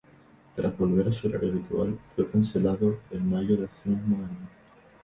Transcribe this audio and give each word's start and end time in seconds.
Tras 0.55 0.75
volver 0.79 1.09
a 1.09 1.11
su 1.13 1.27
horario 1.27 1.51
habitual, 1.51 1.99
fue 2.15 2.27
cancelado 2.27 3.01
en 3.11 3.29
mayo 3.29 3.55
de 3.55 3.65
ese 3.65 3.87
mismo 3.87 4.15
año. 4.17 4.49